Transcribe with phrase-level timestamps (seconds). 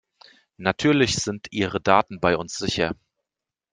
[0.57, 2.95] Natürlich sind ihre Daten bei uns sicher!